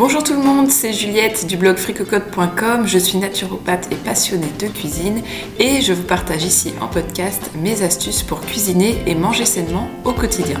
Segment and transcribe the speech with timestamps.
[0.00, 2.86] Bonjour tout le monde, c'est Juliette du blog fricocode.com.
[2.86, 5.20] Je suis naturopathe et passionnée de cuisine
[5.58, 10.14] et je vous partage ici en podcast mes astuces pour cuisiner et manger sainement au
[10.14, 10.58] quotidien.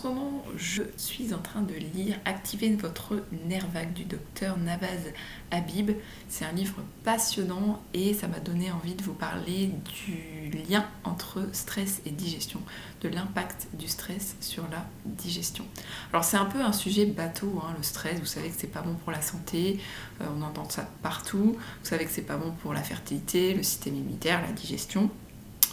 [0.00, 5.12] Ce moment, je suis en train de lire Activer votre nerf vague du docteur Navaz
[5.50, 5.90] Habib.
[6.28, 9.70] C'est un livre passionnant et ça m'a donné envie de vous parler
[10.06, 12.60] du lien entre stress et digestion,
[13.02, 15.66] de l'impact du stress sur la digestion.
[16.12, 18.82] Alors c'est un peu un sujet bateau, hein, le stress, vous savez que c'est pas
[18.82, 19.80] bon pour la santé,
[20.22, 23.62] euh, on entend ça partout, vous savez que c'est pas bon pour la fertilité, le
[23.62, 25.10] système immunitaire, la digestion.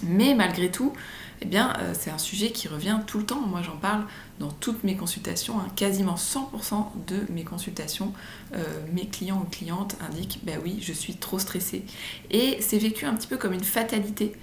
[0.04, 0.94] Mais malgré tout,
[1.42, 3.42] eh bien, euh, c'est un sujet qui revient tout le temps.
[3.42, 4.06] Moi, j'en parle
[4.40, 5.60] dans toutes mes consultations.
[5.60, 5.68] Hein.
[5.76, 8.14] Quasiment 100% de mes consultations,
[8.56, 11.84] euh, mes clients ou clientes indiquent bah oui, je suis trop stressée.
[12.32, 14.34] Et c'est vécu un petit peu comme une fatalité.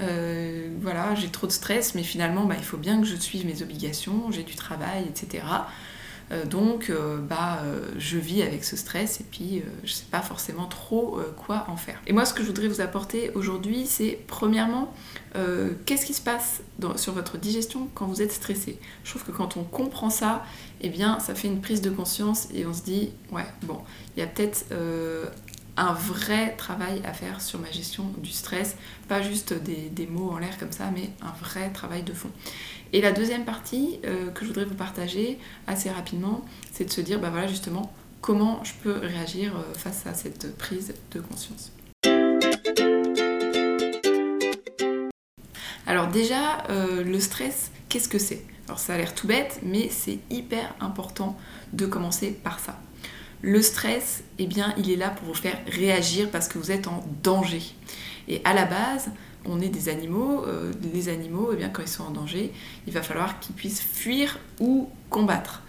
[0.00, 3.46] Euh, voilà, j'ai trop de stress, mais finalement, bah, il faut bien que je suive
[3.46, 5.44] mes obligations, j'ai du travail, etc.
[6.32, 10.20] Euh, donc, euh, bah, euh, je vis avec ce stress et puis je sais pas
[10.20, 12.00] forcément trop quoi en faire.
[12.06, 14.92] Et moi, ce que je voudrais vous apporter aujourd'hui, c'est premièrement,
[15.86, 16.62] qu'est-ce qui se passe
[16.96, 18.78] sur votre digestion quand vous êtes stressé?
[19.04, 20.44] Je trouve que quand on comprend ça,
[20.80, 23.80] eh bien, ça fait une prise de conscience et on se dit, ouais, bon,
[24.16, 24.66] il y a peut-être
[25.76, 28.76] un vrai travail à faire sur ma gestion du stress,
[29.08, 32.30] pas juste des, mots en l'air comme ça, mais un vrai travail de fond.
[32.94, 37.00] Et la deuxième partie euh, que je voudrais vous partager assez rapidement, c'est de se
[37.00, 41.72] dire, bah voilà justement, comment je peux réagir euh, face à cette prise de conscience.
[45.88, 48.44] Alors déjà, euh, le stress, qu'est-ce que c'est?
[48.68, 51.36] Alors ça a l'air tout bête, mais c'est hyper important
[51.72, 52.78] de commencer par ça.
[53.42, 56.86] Le stress, eh bien, il est là pour vous faire réagir parce que vous êtes
[56.86, 57.62] en danger.
[58.28, 59.10] Et à la base,
[59.46, 60.44] on est des animaux.
[60.46, 62.52] Euh, les animaux, eh bien, quand ils sont en danger,
[62.86, 65.62] il va falloir qu'ils puissent fuir ou combattre.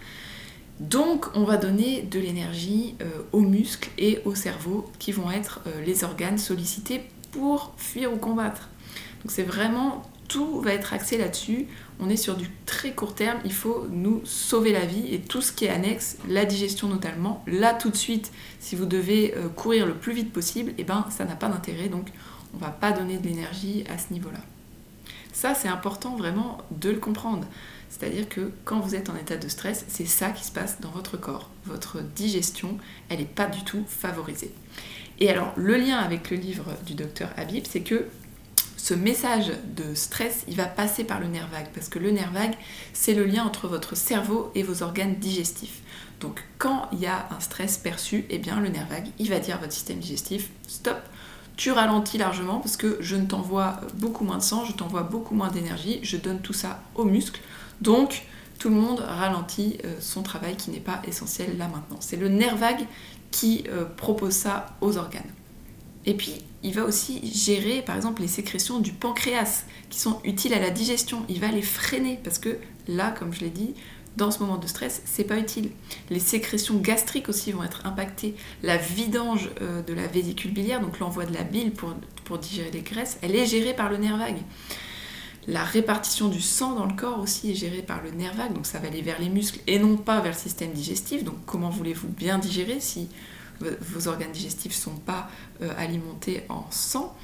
[0.80, 5.60] Donc, on va donner de l'énergie euh, aux muscles et au cerveau qui vont être
[5.66, 8.68] euh, les organes sollicités pour fuir ou combattre.
[9.22, 11.66] Donc, c'est vraiment tout va être axé là-dessus.
[12.00, 15.40] On est sur du très court terme, il faut nous sauver la vie et tout
[15.40, 19.86] ce qui est annexe, la digestion notamment, là tout de suite, si vous devez courir
[19.86, 22.08] le plus vite possible, et eh ben ça n'a pas d'intérêt, donc
[22.56, 24.40] on va pas donner de l'énergie à ce niveau-là.
[25.32, 27.46] Ça, c'est important vraiment de le comprendre.
[27.90, 30.90] C'est-à-dire que quand vous êtes en état de stress, c'est ça qui se passe dans
[30.90, 31.50] votre corps.
[31.66, 32.78] Votre digestion,
[33.08, 34.52] elle n'est pas du tout favorisée.
[35.20, 38.06] Et alors, le lien avec le livre du docteur Habib, c'est que
[38.76, 42.32] ce message de stress, il va passer par le nerf vague, parce que le nerf
[42.32, 42.54] vague,
[42.92, 45.80] c'est le lien entre votre cerveau et vos organes digestifs.
[46.20, 49.38] Donc quand il y a un stress perçu, eh bien le nerf vague, il va
[49.38, 50.98] dire à votre système digestif, stop,
[51.56, 55.34] tu ralentis largement parce que je ne t'envoie beaucoup moins de sang, je t'envoie beaucoup
[55.34, 57.40] moins d'énergie, je donne tout ça aux muscles.
[57.80, 58.24] Donc
[58.58, 61.98] tout le monde ralentit euh, son travail qui n'est pas essentiel là maintenant.
[62.00, 62.86] C'est le nerf vague
[63.30, 65.22] qui euh, propose ça aux organes.
[66.06, 70.54] Et puis, il va aussi gérer, par exemple, les sécrétions du pancréas, qui sont utiles
[70.54, 71.24] à la digestion.
[71.28, 73.74] Il va les freiner, parce que là, comme je l'ai dit,
[74.16, 75.70] dans ce moment de stress, c'est pas utile.
[76.10, 78.34] Les sécrétions gastriques aussi vont être impactées.
[78.62, 82.80] La vidange euh, de la vésicule biliaire, donc l'envoi de la bile pour, digérer les
[82.80, 84.38] graisses, elle est gérée par le nerf vague.
[85.46, 88.66] La répartition du sang dans le corps aussi est gérée par le nerf vague, donc
[88.66, 91.22] ça va aller vers les muscles et non pas vers le système digestif.
[91.22, 93.08] Donc comment voulez-vous bien digérer si
[93.60, 95.30] vos organes digestifs ne sont pas
[95.62, 97.16] euh, alimentés en sang?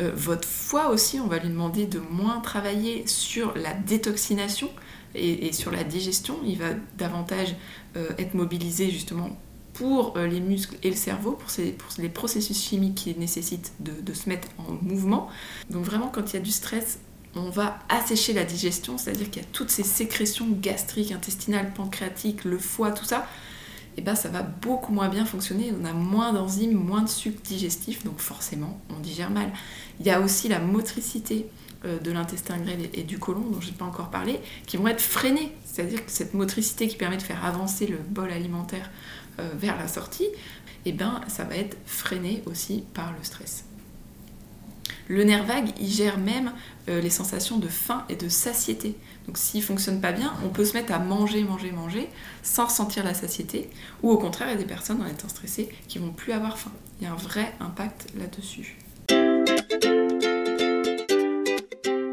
[0.00, 4.70] Euh, votre foie aussi, on va lui demander de moins travailler sur la détoxination
[5.14, 6.36] et, sur la digestion.
[6.44, 7.54] Il va davantage
[7.96, 9.30] euh, être mobilisé justement
[9.72, 11.50] pour les muscles et le cerveau, pour,
[11.98, 15.28] les processus chimiques qui nécessitent de, se mettre en mouvement.
[15.68, 17.00] Donc vraiment, quand il y a du stress,
[17.34, 22.44] on va assécher la digestion, c'est-à-dire qu'il y a toutes ces sécrétions gastriques, intestinales, pancréatiques,
[22.44, 23.26] le foie, tout ça,
[23.96, 25.72] eh ben ça va beaucoup moins bien fonctionner.
[25.80, 29.52] On a moins d'enzymes, moins de sucre digestif, donc forcément on digère mal.
[30.00, 31.46] Il y a aussi la motricité
[31.84, 34.88] euh, de l'intestin grêle et du côlon, dont je n'ai pas encore parlé, qui vont
[34.88, 35.52] être freinées.
[35.64, 38.90] C'est-à-dire que cette motricité qui permet de faire avancer le bol alimentaire
[39.38, 40.28] euh, vers la sortie,
[40.86, 43.64] eh ben ça va être freiné aussi par le stress.
[45.08, 46.52] Le nerf vague, il gère même
[46.88, 48.96] euh, les sensations de faim et de satiété.
[49.26, 52.08] Donc s'il fonctionne pas bien, on peut se mettre à manger, manger, manger
[52.42, 53.70] sans ressentir la satiété.
[54.02, 56.58] Ou au contraire, il y a des personnes en étant stressées qui vont plus avoir
[56.58, 56.72] faim.
[57.00, 58.76] Il y a un vrai impact là-dessus.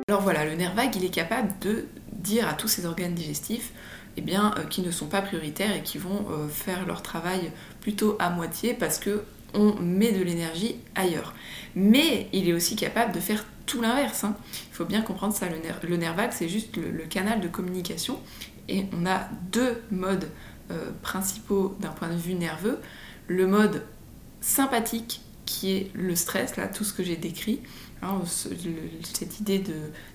[0.07, 3.71] Alors voilà, le nerf vague, il est capable de dire à tous ces organes digestifs
[4.18, 7.51] eh bien, euh, qui ne sont pas prioritaires et qui vont euh, faire leur travail
[7.79, 9.23] plutôt à moitié parce que
[9.53, 11.33] on met de l'énergie ailleurs.
[11.75, 14.24] Mais il est aussi capable de faire tout l'inverse.
[14.24, 14.36] Hein.
[14.71, 18.19] Il faut bien comprendre ça, le nerf, c'est juste le, canal de communication.
[18.68, 20.30] Et on a deux modes
[20.71, 22.80] euh, principaux d'un point de vue nerveux.
[23.27, 23.83] Le mode
[24.42, 27.62] sympathique, qui est le stress, là, tout ce que j'ai décrit,
[28.03, 29.63] Hein, cette idée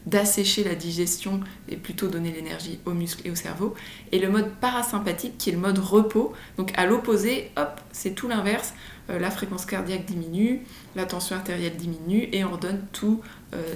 [0.07, 3.75] d'assécher la digestion et plutôt donner l'énergie aux muscles et au cerveau.
[4.11, 6.33] Et le mode parasympathique qui est le mode repos.
[6.57, 8.75] Donc à l'opposé, hop, c'est tout l'inverse.
[9.09, 10.63] Euh, la fréquence cardiaque diminue,
[10.97, 13.21] la tension artérielle diminue et on redonne tout,
[13.55, 13.75] euh,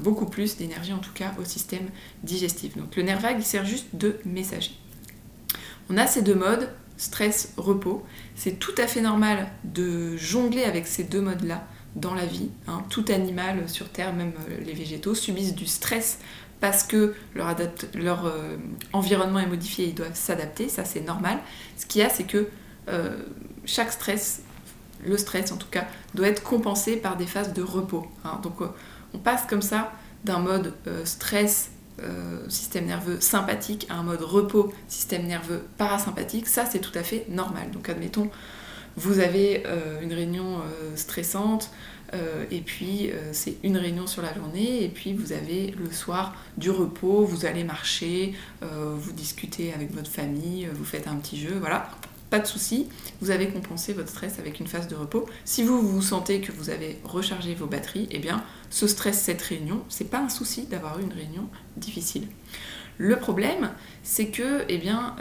[0.00, 1.88] beaucoup plus d'énergie en tout cas au système
[2.24, 2.76] digestif.
[2.76, 4.72] Donc le nerf vague il sert juste de messager.
[5.90, 8.04] On a ces deux modes, stress, repos.
[8.34, 11.64] C'est tout à fait normal de jongler avec ces deux modes-là
[11.96, 12.50] dans la vie.
[12.66, 12.82] Hein.
[12.90, 16.18] Tout animal sur Terre, même euh, les végétaux, subissent du stress
[16.60, 18.56] parce que leur, euh,
[18.92, 21.38] environnement est modifié ils doivent s'adapter, ça c'est normal.
[21.76, 22.48] Ce qu'il y a, c'est que
[22.88, 23.16] euh,
[23.64, 24.42] chaque stress,
[25.04, 28.06] le stress en tout cas, doit être compensé par des phases de repos.
[28.24, 28.40] Hein.
[28.42, 28.54] Donc
[29.12, 29.92] on passe comme ça
[30.24, 30.72] d'un mode
[31.04, 31.70] stress,
[32.48, 36.48] système nerveux sympathique, à un mode repos, système nerveux parasympathique.
[36.48, 37.70] Ça c'est tout à fait normal.
[37.72, 38.30] Donc admettons,
[38.96, 41.70] vous avez euh, une réunion euh, stressante,
[42.12, 46.34] euh, et puis c'est une réunion sur la journée, et puis vous avez le soir
[46.56, 51.56] du repos, vous allez marcher, vous discutez avec votre famille, vous faites un petit jeu,
[51.58, 51.90] voilà.
[52.30, 52.88] Pas de souci,
[53.20, 55.26] vous avez compensé votre stress avec une phase de repos.
[55.44, 59.42] Si vous vous sentez que vous avez rechargé vos batteries, eh bien ce stress, cette
[59.42, 62.26] réunion, c'est pas un souci d'avoir eu une réunion difficile.
[62.98, 63.70] Le problème,
[64.02, 65.16] c'est que, eh bien,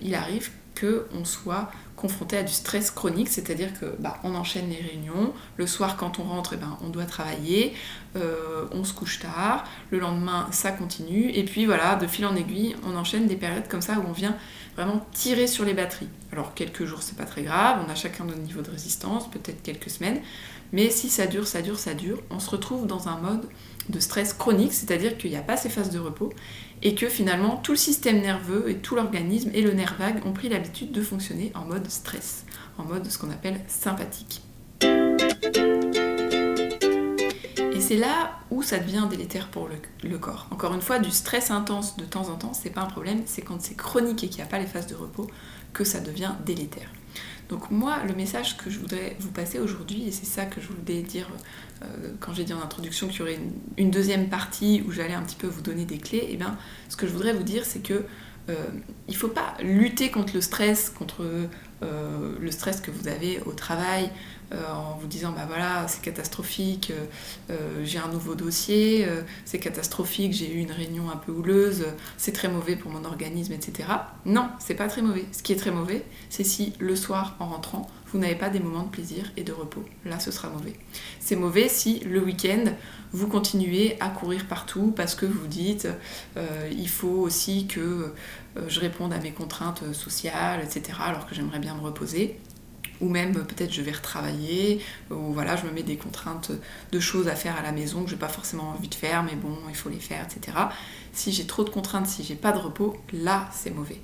[0.00, 1.70] il arrive qu'on soit
[2.02, 6.18] confronté à du stress chronique, c'est-à-dire que bah, on enchaîne les réunions, le soir quand
[6.18, 7.74] on rentre, eh ben, on doit travailler,
[8.16, 12.34] euh, on se couche tard, le lendemain ça continue, et puis voilà, de fil en
[12.34, 14.36] aiguille, on enchaîne des périodes comme ça où on vient
[14.74, 16.08] vraiment tirer sur les batteries.
[16.32, 19.62] Alors quelques jours c'est pas très grave, on a chacun notre niveau de résistance, peut-être
[19.62, 20.20] quelques semaines,
[20.72, 23.46] mais si ça dure, ça dure, ça dure, on se retrouve dans un mode
[23.88, 26.32] de stress chronique, c'est-à-dire qu'il n'y a pas ces phases de repos,
[26.82, 30.32] et que finalement tout le système nerveux et tout l'organisme et le nerf vague ont
[30.32, 32.44] pris l'habitude de fonctionner en mode stress,
[32.78, 34.42] en mode ce qu'on appelle sympathique.
[37.72, 39.68] Et c'est là où ça devient délétère pour
[40.02, 40.46] le, corps.
[40.50, 43.42] Encore une fois, du stress intense de temps en temps, c'est pas un problème, c'est
[43.42, 45.28] quand c'est chronique et qu'il n'y a pas les phases de repos
[45.72, 46.90] que ça devient délétère.
[47.48, 50.68] Donc moi, le message que je voudrais vous passer aujourd'hui, et c'est ça que je
[50.68, 51.28] voulais dire
[51.82, 51.86] euh,
[52.20, 53.38] quand j'ai dit en introduction qu'il y aurait
[53.76, 56.56] une, deuxième partie où j'allais un petit peu vous donner des clés, et eh bien
[56.88, 58.04] ce que je voudrais vous dire, c'est que
[58.48, 58.54] euh,
[59.08, 61.24] il ne faut pas lutter contre le stress, contre
[61.82, 64.10] euh, le stress que vous avez au travail,
[64.70, 66.92] en vous disant bah voilà c'est catastrophique,
[67.84, 69.08] j'ai un nouveau dossier,
[69.46, 71.86] c'est catastrophique, j'ai eu une réunion un peu houleuse,
[72.18, 73.88] c'est très mauvais pour mon organisme, etc.
[74.26, 75.24] Non, c'est pas très mauvais.
[75.32, 78.60] Ce qui est très mauvais, c'est si le soir en rentrant, vous n'avez pas des
[78.60, 79.84] moments de plaisir et de repos.
[80.04, 80.74] Là, ce sera mauvais.
[81.18, 82.64] C'est mauvais si le week-end,
[83.12, 85.88] vous continuez à courir partout parce que vous dites
[86.36, 91.34] euh, il faut aussi que euh, je réponde à mes contraintes sociales, etc., alors que
[91.34, 92.38] j'aimerais bien me reposer.
[93.00, 94.80] Ou même peut-être je vais retravailler,
[95.10, 96.52] ou voilà, je me mets des contraintes
[96.92, 99.24] de choses à faire à la maison que je n'ai pas forcément envie de faire,
[99.24, 100.56] mais bon, il faut les faire, etc.
[101.12, 104.00] Si j'ai trop de contraintes, si j'ai pas de repos, là, c'est mauvais.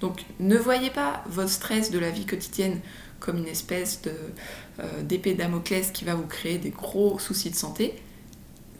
[0.00, 2.80] Donc ne voyez pas votre stress de la vie quotidienne
[3.20, 7.94] comme une espèce euh, d'épée Damoclès qui va vous créer des gros soucis de santé.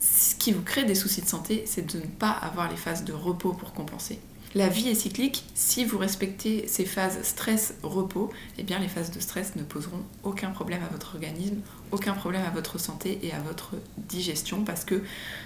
[0.00, 3.04] Ce qui vous crée des soucis de santé, c'est de ne pas avoir les phases
[3.04, 4.18] de repos pour compenser.
[4.54, 9.20] La vie est cyclique, si vous respectez ces phases stress-repos, eh bien les phases de
[9.20, 11.58] stress ne poseront aucun problème à votre organisme,
[11.92, 15.02] aucun problème à votre santé et à votre digestion parce que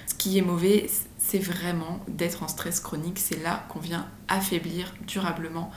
[0.06, 0.88] ce qui est mauvais,
[1.18, 5.72] c'est vraiment d'être en stress chronique, c'est là qu'on vient affaiblir durablement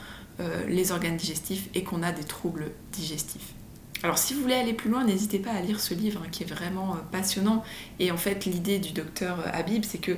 [0.68, 3.54] les organes digestifs et qu'on a des troubles digestifs.
[4.02, 6.42] Alors si vous voulez aller plus loin, n'hésitez pas à lire ce livre hein, qui
[6.42, 7.64] est vraiment euh, passionnant.
[7.98, 10.12] Et en fait, l'idée du docteur euh, Habib, c'est que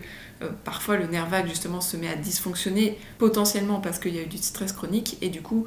[0.62, 4.26] parfois le nerf vague justement se met à dysfonctionner potentiellement parce qu'il y a eu
[4.26, 5.64] du stress chronique et du coup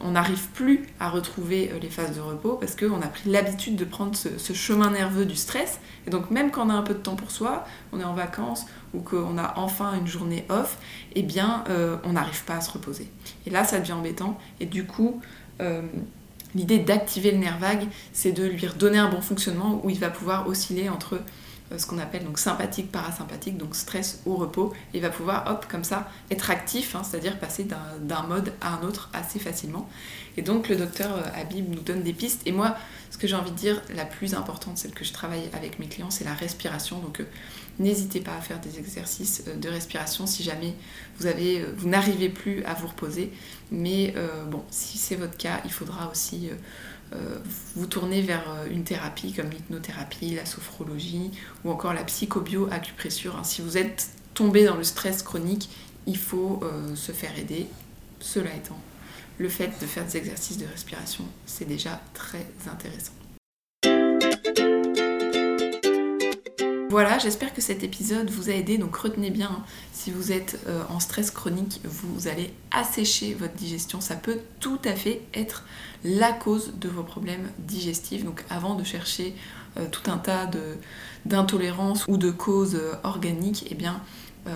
[0.00, 3.84] on n'arrive plus à retrouver les phases de repos parce qu'on a pris l'habitude de
[3.84, 5.80] prendre ce, chemin nerveux du stress.
[6.06, 8.14] Et donc même quand on a un peu de temps pour soi, on est en
[8.14, 10.78] vacances ou qu'on a enfin une journée off,
[11.16, 11.64] eh bien
[12.04, 13.10] on n'arrive pas à se reposer.
[13.46, 14.38] Et là, ça devient embêtant.
[14.60, 15.20] Et du coup,
[15.60, 15.82] euh,
[16.54, 20.10] l'idée d'activer le nerf vague, c'est de lui redonner un bon fonctionnement où il va
[20.10, 21.20] pouvoir osciller entre euh,
[21.76, 24.72] ce qu'on appelle donc sympathique, parasympathique, donc stress ou repos.
[24.94, 27.66] Il va pouvoir, hop, comme ça, être actif, hein, c'est-à-dire passer
[28.00, 29.88] d'un mode à un autre assez facilement.
[30.36, 32.42] Et donc le docteur euh, Habib nous donne des pistes.
[32.46, 32.76] Et moi,
[33.10, 35.86] ce que j'ai envie de dire, la plus importante, celle que je travaille avec mes
[35.86, 36.98] clients, c'est la respiration.
[36.98, 37.22] Donc
[37.78, 40.74] n'hésitez pas à faire des exercices euh, de respiration si jamais
[41.24, 43.32] euh, vous n'arrivez plus à vous reposer.
[43.70, 46.50] Mais euh, bon, si c'est votre cas, il faudra aussi
[47.76, 51.30] vous tournez vers une thérapie comme l'hypnothérapie, la sophrologie
[51.64, 53.36] ou encore la psychobio-acupressure.
[53.36, 53.44] Hein.
[53.44, 55.70] Si vous êtes tombé dans le stress chronique,
[56.08, 56.60] il faut
[56.96, 57.68] se faire aider.
[58.18, 58.80] Cela étant,
[59.38, 63.12] le fait de faire des exercices de respiration, c'est déjà très intéressant.
[66.88, 68.78] Voilà, j'espère que cet épisode vous a aidé.
[68.78, 73.54] Donc retenez bien, hein, si vous êtes euh, en stress chronique, vous allez assécher votre
[73.54, 74.00] digestion.
[74.00, 75.64] Ça peut tout à fait être
[76.04, 78.24] la cause de vos problèmes digestifs.
[78.24, 79.34] Donc avant de chercher
[79.76, 80.48] euh, tout un tas
[81.24, 84.00] d'intolérances ou de causes euh, organiques, eh bien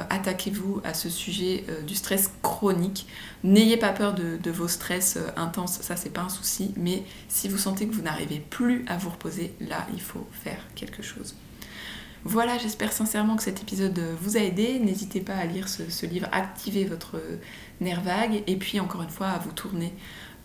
[0.08, 3.08] attaquez-vous à ce sujet du stress chronique.
[3.42, 7.48] N'ayez pas peur de, de vos stress intenses, ça c'est pas un souci, mais si
[7.48, 11.34] vous sentez que vous n'arrivez plus à vous reposer, là il faut faire quelque chose.
[12.24, 14.78] Voilà, j'espère sincèrement que cet épisode vous a aidé.
[14.78, 17.20] N'hésitez pas à lire ce, livre, activer votre
[17.80, 19.94] nerf vague et puis encore une fois à vous tourner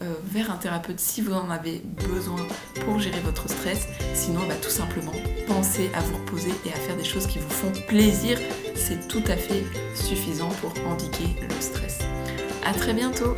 [0.02, 2.46] euh, vers un thérapeute si vous en avez besoin
[2.86, 3.88] pour gérer votre stress.
[4.14, 5.14] Sinon, bah, tout simplement,
[5.48, 8.38] pensez à vous reposer et à faire des choses qui vous font plaisir.
[8.76, 9.64] C'est tout à fait
[9.96, 12.00] suffisant pour indiquer le stress.
[12.66, 13.36] A très bientôt